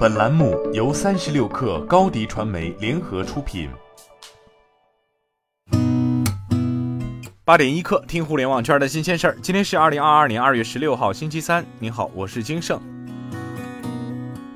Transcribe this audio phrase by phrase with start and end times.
[0.00, 3.68] 本栏目由三十六氪高低传媒联合出品。
[7.44, 9.36] 八点一刻，听互联网圈的新鲜事儿。
[9.42, 11.62] 今天是二零二二年二月十六号，星期三。
[11.78, 12.80] 您好，我是金盛。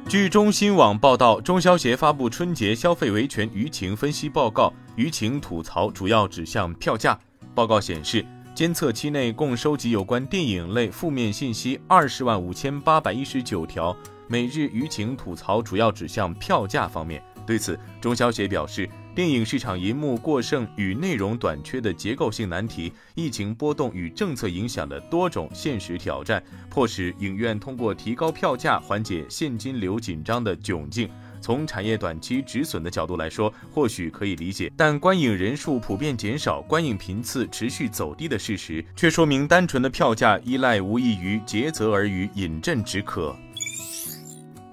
[0.08, 7.20] 据中新网报道，中消协发布春节消费维权舆情分析报告，舆情吐槽主要指向票价。
[7.54, 8.24] 报告显示。
[8.54, 13.94] 监测期内共收集有关电影类负面信息二十万五千八百一十九条，
[14.34, 17.22] 每日舆情吐槽主要指向票价方面。
[17.46, 31.08] 对此，中消协表示，电影市场银幕过剩与内容短缺的结构性难题，疫情波动与政策影响的多种现实挑战，迫使影院通过提高票价缓解现金流紧张的窘境。
[31.40, 43.36] 从产业短期止损的角度来说，或许可以理解，但观影人数普遍减少、观影频次持续走低的事实，却说明单纯的票价依赖无异于竭泽而渔、饮鸩止渴。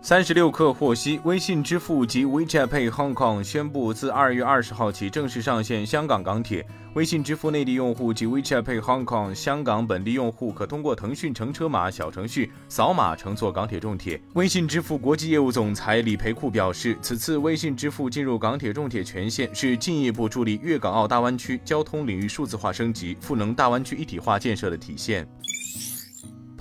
[0.03, 6.65] 三十六氪获悉，微信支付及 WeChat Pay Hong Kong 宣布，自二月二十号起正式上线香港港铁。
[6.95, 14.19] 微信支付内地用户及 WeChat Pay Hong Kong 香港本地用户可通过腾讯乘车码小程序扫码乘坐港铁重铁。
[14.33, 25.25] 微信支付国际业务总裁李培库表示，此次微信支付进入港铁重铁全线，是进一步助力粤港澳大湾区交通领域数字化升级、赋能大湾区一体化建设的体现。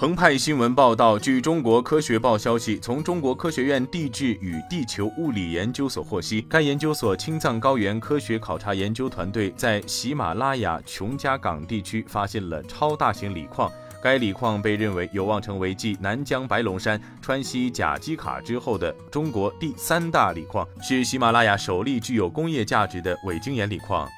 [0.01, 13.70] 澎湃新闻报道，据中国科学报消息，从中国科学院地质与地球物理研究所获悉，该研究所青藏高原科学考察研究团队在喜马拉雅琼加港地区发现了超大型锂矿，
[14.03, 24.09] 该锂矿被认为有望成为继南疆白龙山、川西甲基卡之后的中国第三大锂矿，是喜马拉雅首例具有工业价值的伪晶岩锂矿。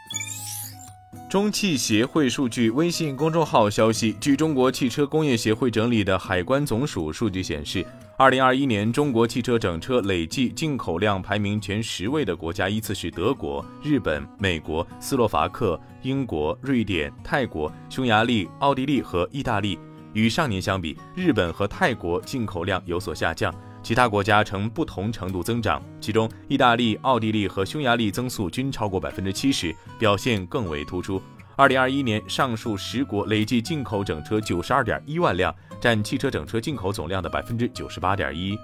[1.32, 7.82] 中汽协会数据微信公众号消息，据中国汽车工业协会整理的海关总署数据显示，
[8.18, 19.78] 二零二一年中国汽车整车累计进口量排名前十位的国家依次是德国、日本、美国、斯洛伐克、英国、瑞典、泰国、匈牙利、奥地利和意大利。
[20.12, 23.50] 与上年相比，日本和泰国进口量有所下降，
[23.82, 25.82] 其他国家呈不同程度增长。
[26.00, 31.20] 其中，意大利、奥地利和匈牙利增速均超过百分之七十，表现更为突出。
[31.56, 38.56] 二零二一年，上述十国累计进口整车九十二点一万辆，占汽车整车进口总量的百分之九十八点一。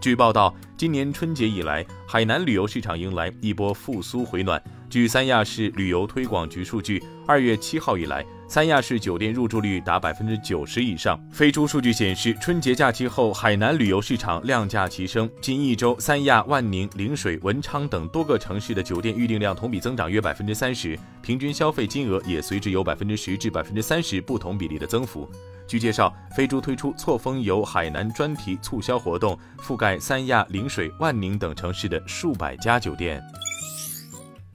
[0.00, 4.60] 据报道，今年春节以来，海南旅游市场迎来一波复苏回暖。
[4.88, 11.16] 据三亚市旅游推广局数据，二月七号以来，三亚市酒店入住率达百分之九十以上。
[11.30, 15.30] 飞猪数据显示，春节假期后，海南旅游市场量价齐升。
[15.40, 25.30] 近一周，三亚、万宁、陵水、文昌等多个城市的酒店预订量同比增长约百分之三十，平均消费金额也随之有百分之十至百分之三十不同比例的增幅。
[25.68, 33.22] 据介绍，飞猪推出错峰游海南专题促销活动，覆盖三亚、陵水、万宁等城市的数百家酒店。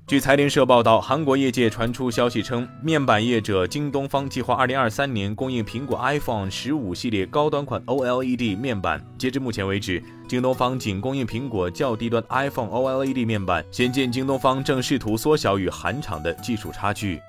[0.08, 9.04] 据财联社报道，韩国业界传出消息称，面板业者京东方计划二零二三年供应苹果 iPhone 十五系列高端款 OLED 面板。
[9.18, 17.20] 截至目前为止，京东方仅供应苹果较低端 iPhone OLED 面板，显见京东方正试图缩小与韩厂的技术差距。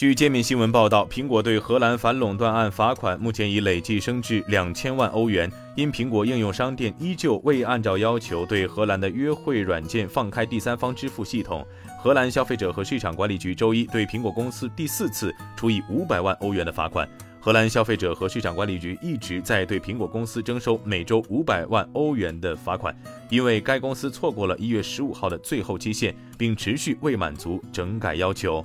[0.00, 5.52] 据界面新闻报道，苹果对荷兰反垄断案罚款目前已累计升至两千万欧元。
[5.76, 11.62] 因苹果应用商店依旧未按照要求对荷兰的约会软件放开第三方支付系统，
[11.98, 17.06] 荷兰消费者和市场管理局周一对苹果公司第四次处以五百万欧元的罚款。
[17.38, 22.94] 荷兰消费者和市场管理局一直在对苹果公司征收每周五百万欧元的罚款，
[23.28, 28.64] 因为该公司错过了一月十五号的最后期限，并持续未满足整改要求。